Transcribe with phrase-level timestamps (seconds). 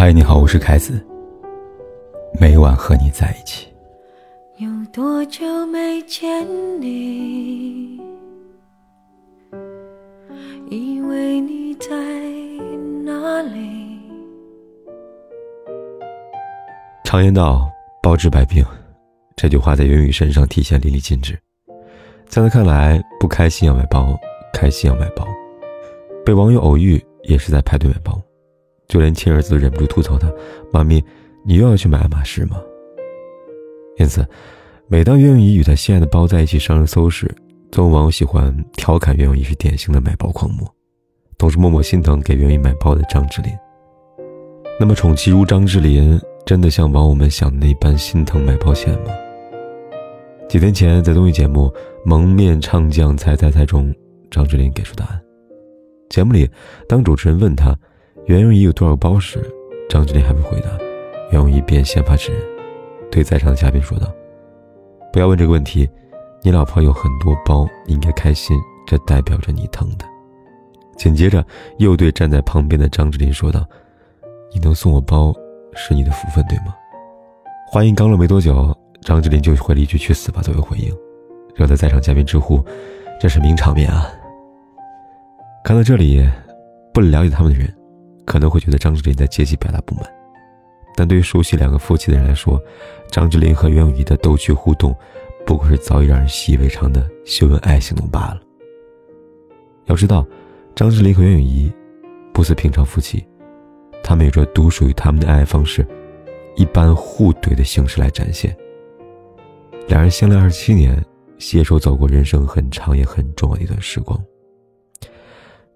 [0.00, 1.04] 嗨，你好，我是凯子。
[2.40, 3.66] 每晚和你在一起。
[4.58, 6.46] 有多久没见
[6.80, 8.00] 你？
[10.70, 11.88] 以为你在
[13.04, 13.98] 哪里？
[17.02, 17.68] 常言道
[18.00, 18.64] “包治百病”，
[19.34, 21.36] 这句话在袁宇身上体现淋漓尽致。
[22.28, 24.16] 在他看来，不开心要买包，
[24.52, 25.26] 开心要买包。
[26.24, 28.16] 被网友偶遇也是在排队买包。
[28.88, 30.32] 就连亲儿子都忍不住吐槽他
[30.72, 31.04] ：“妈咪，
[31.44, 32.56] 你又要去买爱马仕吗？”
[33.98, 34.26] 因此，
[34.86, 37.30] 每当袁咏仪与她心爱的包在一起上热搜时，
[37.70, 40.66] 总有网友喜欢调侃袁咏仪是典型的买包狂魔，
[41.36, 43.52] 总是默默心疼给袁咏仪买包的张智霖。
[44.80, 49.10] 那么，宠妻如张智霖，真的像网友们想的那般心疼买包险吗？
[50.48, 51.66] 几天前，在综艺节目
[52.06, 53.94] 《蒙面唱将猜猜猜》中，
[54.30, 55.20] 张智霖给出答案。
[56.08, 56.48] 节目里，
[56.88, 57.78] 当主持人问他。
[58.28, 59.42] 袁咏仪有多少包时，
[59.88, 60.68] 张智霖还未回答，
[61.30, 62.38] 袁咏仪便先发制人，
[63.10, 64.06] 对在场的嘉宾说道
[65.10, 65.88] ：“不要问这个问题，
[66.42, 68.54] 你老婆有很多包，你应该开心，
[68.86, 70.04] 这代表着你疼的。”
[70.94, 71.42] 紧接着
[71.78, 73.66] 又对站在旁边的张智霖说道
[74.52, 75.32] ：“你能送我包，
[75.74, 76.76] 是你的福分，对吗？”
[77.72, 80.94] 话音刚落没多久，张智霖就回了一句“去死吧”作为回应，
[81.54, 82.62] 惹得在场嘉宾直呼
[83.18, 84.06] ：“这是名场面啊！”
[85.64, 86.22] 看到这里，
[86.92, 87.74] 不了解他们的人。
[88.28, 90.04] 可能会觉得张智霖在借机表达不满，
[90.94, 92.62] 但对于熟悉两个夫妻的人来说，
[93.10, 94.94] 张智霖和袁咏仪的逗趣互动，
[95.46, 98.40] 不过是早已让人习以为常的秀恩爱行动罢了。
[99.86, 100.26] 要知道，
[100.74, 101.72] 张智霖和袁咏仪
[102.34, 103.26] 不似平常夫妻，
[104.02, 105.86] 他们有着独属于他们的爱方式，
[106.54, 108.54] 一般互怼的形式来展现。
[109.86, 111.02] 两人相恋二十七年，
[111.38, 114.22] 携手走过人生很长也很重要的一段时光。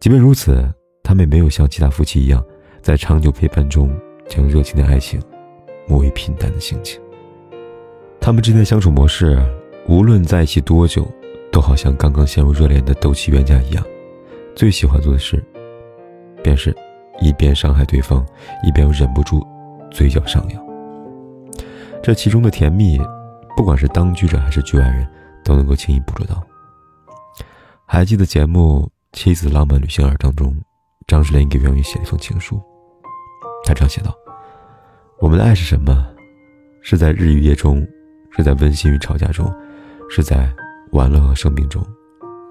[0.00, 0.68] 即便如此。
[1.10, 2.40] 他们没有像其他夫妻一样，
[2.80, 3.92] 在长久陪伴中
[4.28, 5.20] 将热情的爱情
[5.88, 7.00] 磨为平淡的心情。
[8.20, 9.36] 他们之间的相处模式，
[9.88, 11.04] 无论在一起多久，
[11.50, 13.84] 都好像刚刚陷入热恋的斗气冤家一样。
[14.54, 15.44] 最喜欢做的事，
[16.44, 16.72] 便是
[17.20, 18.24] 一边伤害对方，
[18.62, 19.44] 一边又忍不住
[19.90, 20.64] 嘴角上扬。
[22.04, 23.00] 这其中的甜蜜，
[23.56, 25.04] 不管是当局者还是局外人，
[25.42, 26.40] 都能够轻易捕捉到。
[27.84, 28.88] 还记得节目
[29.18, 30.54] 《妻子浪漫旅行二》当中。
[31.06, 32.60] 张智霖给袁咏仪写了一封情书，
[33.64, 34.14] 他这样写道
[35.18, 36.06] ：“我们的爱是什么？
[36.82, 37.86] 是在日与夜中，
[38.30, 39.52] 是在温馨与吵架中，
[40.08, 40.48] 是在
[40.92, 41.84] 玩乐和生病中，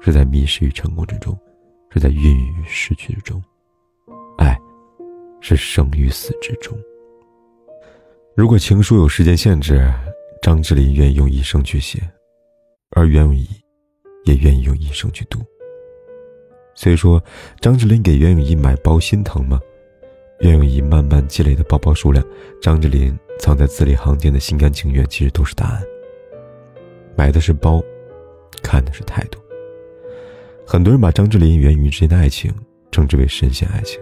[0.00, 1.38] 是在迷失与成功之中，
[1.90, 3.42] 是在孕育与失去之中。
[4.38, 4.58] 爱，
[5.40, 6.76] 是生与死之中。
[8.34, 9.88] 如果情书有时间限制，
[10.42, 12.00] 张智霖愿意用一生去写，
[12.90, 13.48] 而袁咏仪
[14.24, 15.38] 也愿意用一生去读。”
[16.80, 17.20] 所以说，
[17.60, 19.58] 张智霖给袁咏仪买包心疼吗？
[20.38, 22.24] 袁咏仪慢慢积累的包包数量，
[22.62, 25.82] 张智霖藏在字里行间的心甘情愿，其实都是答案。
[27.16, 27.82] 买的是包，
[28.62, 29.40] 看的是态度。
[30.64, 32.54] 很多人把张智霖与袁咏仪之间的爱情
[32.92, 34.00] 称之为神仙爱情，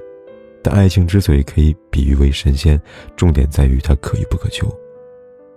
[0.62, 2.78] 但爱情之所以可以比喻为神仙，
[3.16, 4.70] 重点在于它可遇不可求。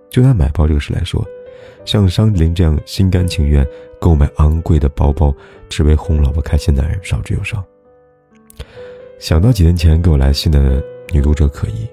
[0.10, 1.22] 就拿买包这个事来说。
[1.86, 3.66] 像张智霖这样心甘情愿
[4.00, 5.34] 购买昂贵的包包，
[5.70, 7.64] 只为哄老婆开心的男人少之又少。
[9.18, 11.88] 想到几年前给我来信的女读者可怡，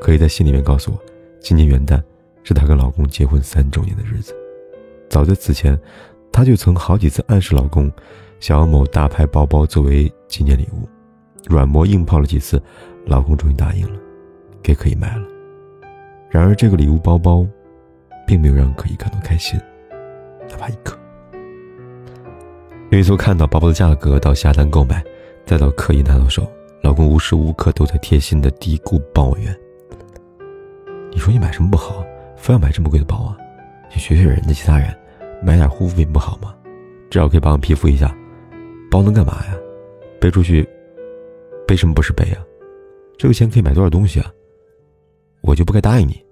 [0.00, 0.98] 可以在信里面告诉我，
[1.40, 2.02] 今年元旦
[2.42, 4.34] 是她跟老公结婚三周年的日子。
[5.08, 5.78] 早在此前，
[6.32, 7.90] 她就曾好几次暗示老公，
[8.40, 10.88] 想要某大牌包包作为纪念礼物，
[11.48, 12.60] 软磨硬泡了几次，
[13.06, 13.98] 老公终于答应了，
[14.62, 15.22] 给可以买了。
[16.28, 17.46] 然而这个礼物包包。
[18.26, 19.60] 并没有让可以感到开心，
[20.48, 20.98] 哪怕一刻。
[22.90, 25.02] 因为从看到包包的价格到下单购买，
[25.44, 26.46] 再到刻意拿到手，
[26.82, 29.54] 老公无时无刻都在贴心的嘀咕抱怨
[31.10, 32.04] ：“你说你买什么不好，
[32.36, 33.36] 非要买这么贵的包啊？
[33.92, 34.94] 你学学人家其他人，
[35.42, 36.54] 买点护肤品不好吗？
[37.10, 38.14] 至少可以保养皮肤一下。
[38.90, 39.56] 包能干嘛呀？
[40.20, 40.68] 背出去，
[41.66, 42.44] 背什么不是背啊？
[43.18, 44.30] 这个钱可以买多少东西啊？
[45.40, 46.22] 我就不该答应你。”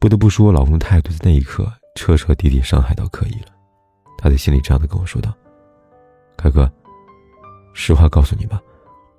[0.00, 1.66] 不得不说，老公态度在那一刻
[1.96, 3.48] 彻彻底底伤害到可以了。
[4.16, 5.34] 他在心里这样的跟我说道
[6.38, 6.70] ：“凯哥，
[7.72, 8.62] 实话告诉你吧，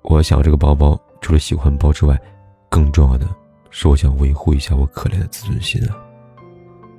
[0.00, 2.18] 我想要这个包包，除了喜欢包之外，
[2.70, 3.28] 更重要的
[3.68, 5.94] 是我想维护一下我可怜的自尊心啊。”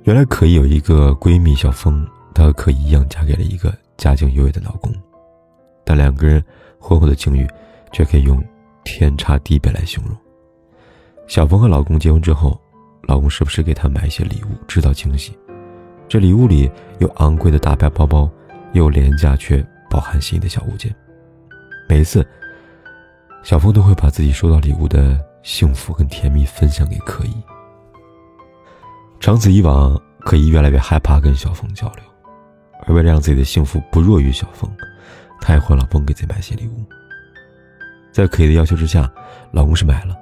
[0.04, 4.94] 原来可以有一个闺蜜小峰，她和可以一样嫁给了一个家境优越的老公，
[5.84, 6.42] 但两个人
[6.78, 7.48] 婚后的境遇
[7.90, 8.40] 却可以用
[8.84, 10.16] 天差地别来形容。
[11.26, 12.56] 小峰和老公结婚之后。
[13.08, 15.36] 老公时不时给她买一些礼物，制造惊喜。
[16.08, 18.30] 这礼物里有昂贵的大牌包包，
[18.72, 20.94] 又廉价却饱含心意的小物件。
[21.88, 22.26] 每一次，
[23.42, 27.34] 小峰都会把自己收到礼物的幸福跟甜蜜分享给可依。
[29.20, 32.04] 长此以往，可依越来越害怕跟小峰交流，
[32.86, 34.70] 而为了让自己的幸福不弱于小峰，
[35.40, 36.84] 她也会老公给自己买些礼物。
[38.12, 39.10] 在可依的要求之下，
[39.50, 40.14] 老公是买了，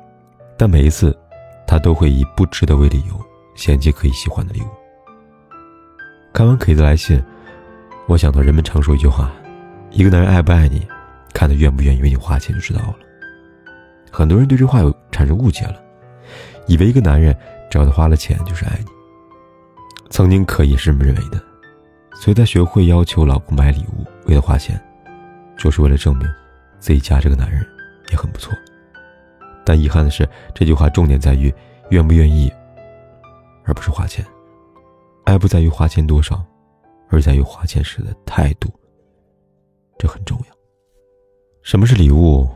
[0.56, 1.17] 但每一次，
[1.70, 3.14] 他都会以不值得为理由
[3.55, 4.67] 嫌弃可以喜欢的礼物。
[6.32, 7.22] 看完可依的来信，
[8.08, 9.31] 我想到人们常说一句话：
[9.93, 10.84] 一个男人爱不爱你，
[11.32, 12.96] 看他愿不愿意为你花钱就知道了。
[14.11, 15.81] 很多人对这话有产生误解了，
[16.67, 17.32] 以为一个男人
[17.70, 18.87] 只要他花了钱就是爱你。
[20.11, 21.40] 曾经可以是这么认为的，
[22.14, 24.82] 所以她学会要求老公买礼物为她花钱，
[25.56, 26.28] 就是为了证明
[26.81, 27.64] 自己嫁这个男人
[28.11, 28.52] 也很不错。
[29.65, 31.53] 但遗憾的是，这句话重点在于
[31.91, 32.53] 愿不愿意，
[33.65, 34.25] 而不是花钱。
[35.25, 36.43] 爱不在于花钱多少，
[37.09, 38.69] 而在于花钱时的态度。
[39.99, 40.57] 这很重要。
[41.62, 42.49] 什么是礼物？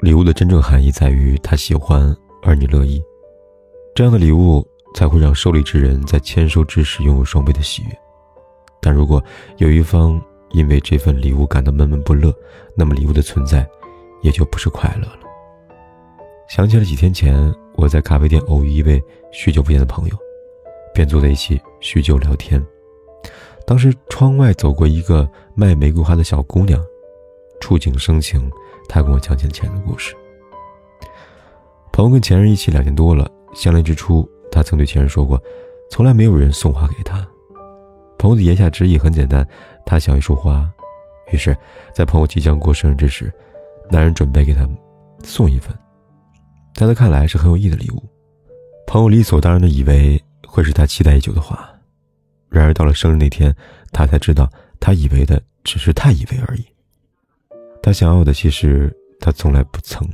[0.00, 3.02] 礼物的真正含义在于他喜欢，而你乐意。
[3.94, 7.98] 这样的礼物才会让受礼之人在签收之时拥有双倍的喜悦。
[8.80, 9.22] 但如果
[9.56, 10.20] 有一方
[10.50, 12.34] 因为这份礼物感到闷闷不乐，
[12.76, 13.68] 那么礼物的存在
[14.22, 15.27] 也就不是快乐了。
[16.48, 20.16] 想起了几天前我在咖啡店偶遇一位许久不见的朋友，
[20.94, 22.64] 便坐在一起叙旧聊天。
[23.66, 26.82] 当时窗外走过一个卖玫瑰花的小姑娘，
[27.60, 28.50] 触景生情。
[28.88, 30.14] 她跟我讲起了前的故事。
[31.92, 35.38] 朋友跟前任一起两年多了，相恋之初，他曾对前任说过，
[35.90, 37.28] 从来没有人送花给他。
[38.18, 39.46] 朋友的言下之意很简单，
[39.84, 40.66] 他想要一束花。
[41.30, 41.54] 于是，
[41.92, 43.30] 在朋友即将过生日之时，
[43.90, 44.66] 男人准备给他
[45.22, 45.76] 送一份，
[46.78, 48.00] 在他看来是很有意义的礼物。
[48.86, 51.68] 朋友理所当然的以为会是他期待已久的花，
[52.48, 53.52] 然而到了生日那天，
[53.90, 54.48] 他才知道，
[54.78, 56.64] 他以为的只是他以为而已。
[57.82, 60.08] 他想要的，其实他从来不曾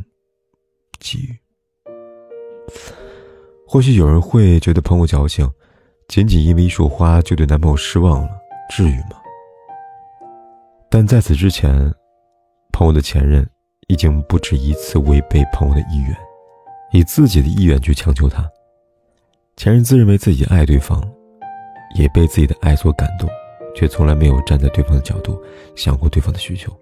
[0.99, 1.39] 给予。
[3.69, 5.47] 或许有人会觉得朋友矫情，
[6.09, 8.31] 仅仅因为一束花就对男朋友失望了，
[8.71, 9.21] 至于吗？
[10.89, 11.93] 但在此之前，
[12.73, 13.47] 朋友的前任
[13.89, 16.17] 已经不止一次违背朋友的意愿，
[16.95, 18.49] 以自己的意愿去强求他。
[19.57, 21.03] 前任自认为自己爱对方，
[21.99, 23.29] 也被自己的爱所感动，
[23.75, 25.37] 却从来没有站在对方的角度
[25.75, 26.73] 想过对方的需求。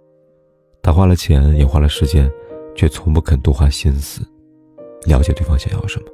[0.83, 2.31] 他花了钱，也花了时间，
[2.77, 4.21] 却从不肯多花心思，
[5.07, 6.07] 了解对方想要什么。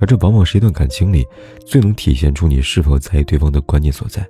[0.00, 1.24] 而这往往是一段感情里
[1.64, 4.26] 最能体现出你是否在意对方的关键所在。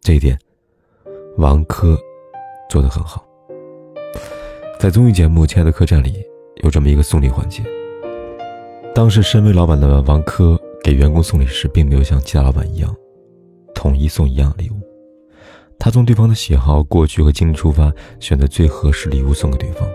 [0.00, 0.38] 这一点，
[1.36, 1.94] 王珂
[2.70, 3.22] 做得很好。
[4.78, 6.24] 在综艺节目《亲爱的客栈》里，
[6.56, 7.62] 有这么一个送礼环节。
[8.94, 12.94] 当时身为老板的王珂给员工送礼时，并没有像其他老板一样，
[13.74, 14.74] 统一送一样礼物。
[15.78, 19.88] 他从对方的喜好、过去和经历出发，选择最合适礼物送给对方。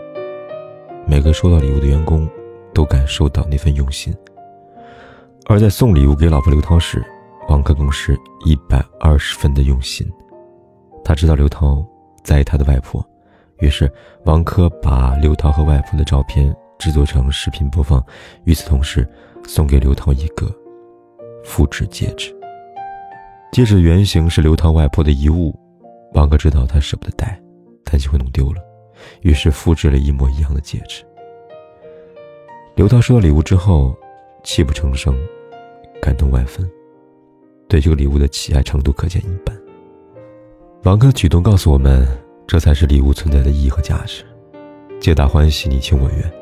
[1.06, 2.28] 每个收到礼物的员工
[2.74, 4.12] 都感受到那份用心。
[5.46, 7.04] 而在送礼物给老婆刘涛时，
[7.50, 10.12] 王珂更是一百二十分的用心。
[11.04, 11.86] 他知道刘涛
[12.24, 13.06] 在意他的外婆，
[13.60, 13.92] 于是
[14.26, 18.04] 王珂把刘涛和外婆的照片制作成视频播放，
[18.44, 19.08] 与此同时，
[19.48, 20.54] 送给刘涛一个
[21.44, 22.36] 复制戒指。
[23.52, 25.58] 戒指原型是刘涛外婆的遗物。
[26.14, 27.40] 王珂知道他舍不得戴，
[27.84, 28.62] 担心会弄丢了，
[29.22, 31.04] 于是复制了一模一样的戒指。
[32.74, 33.96] 刘涛收到礼物之后，
[34.44, 35.14] 泣不成声，
[36.02, 36.70] 感动万分，
[37.68, 39.56] 对这个礼物的喜爱程度可见一斑。
[40.84, 42.08] 王珂的举动告诉我们，
[42.48, 44.24] 这才是礼物存在的意义和价值，
[45.00, 46.34] 皆大欢喜，你情我愿。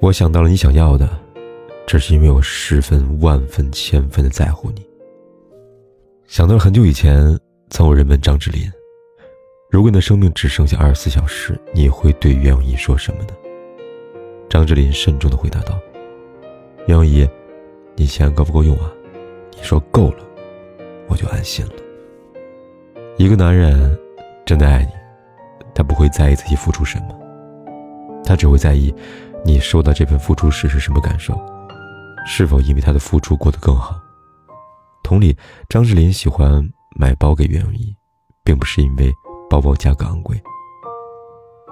[0.00, 1.08] 我想到了你想要的，
[1.86, 4.86] 这是因为我十分、万分、千分的在乎你。
[6.26, 7.38] 想到了很久以前。
[7.74, 8.70] 曾有人问张智霖
[9.72, 13.28] ：“如果你的生命只剩下二十四小时，你会对袁咏仪说什么呢？”
[14.46, 15.80] 张智霖慎重的回答道
[16.86, 17.26] ：“袁咏仪，
[17.96, 18.92] 你钱够不够用啊？
[19.56, 20.18] 你说够了，
[21.08, 21.72] 我就安心了。
[23.16, 23.98] 一个男人
[24.44, 24.92] 真的爱你，
[25.74, 27.18] 他不会在意自己付出什么，
[28.24, 28.94] 他只会在意
[29.44, 31.34] 你收到这份付出时是什么感受，
[32.26, 34.00] 是否因为他的付出过得更好。
[35.02, 35.36] 同理，
[35.68, 37.96] 张智霖喜欢。”买包给袁咏仪，
[38.44, 39.10] 并不是因为
[39.48, 40.38] 包包价格昂贵，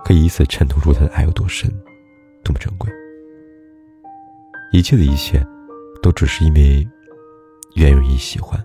[0.03, 1.71] 可以以此衬托出他的爱有多深，
[2.43, 2.91] 多么珍贵。
[4.73, 5.47] 一切的一切，
[6.03, 6.89] 都只是因为
[7.75, 8.59] 袁咏仪喜欢，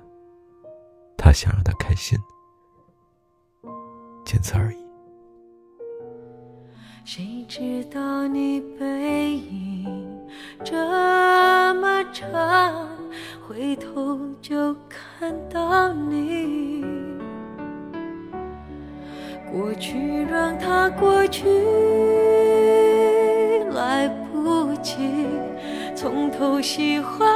[1.18, 2.18] 他想让她开心，
[4.26, 4.78] 仅此而已。
[7.06, 10.20] 谁知道你背影
[10.64, 10.76] 这
[11.76, 12.90] 么长？
[13.48, 16.84] 回头就看到你，
[19.52, 21.46] 过去让它过去，
[23.72, 25.28] 来不及
[25.96, 27.30] 从头喜欢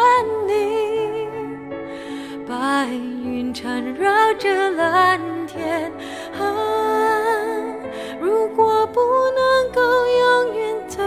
[8.80, 9.02] 我不
[9.36, 11.04] 能够永远走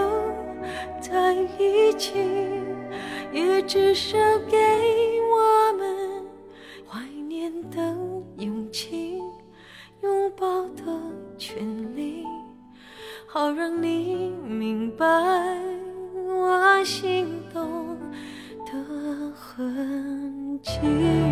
[1.01, 2.13] 在一起，
[3.33, 4.59] 也至少给
[5.33, 6.23] 我们
[6.87, 7.81] 怀念的
[8.37, 9.23] 勇气，
[10.03, 10.85] 拥抱的
[11.39, 11.65] 权
[11.97, 12.27] 利，
[13.27, 15.07] 好让你明白
[16.15, 17.97] 我心动
[18.67, 21.32] 的痕迹。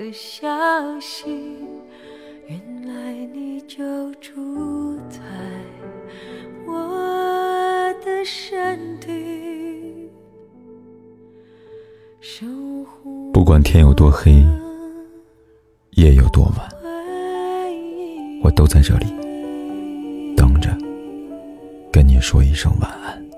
[0.00, 0.48] 的消
[0.98, 1.26] 息。
[2.48, 5.20] 原来你就住在
[6.66, 10.08] 我的身体，
[13.30, 14.42] 不管天有多黑，
[15.90, 16.66] 夜有多晚，
[18.42, 19.04] 我都在这里
[20.34, 20.74] 等着，
[21.92, 23.29] 跟你说一声晚安。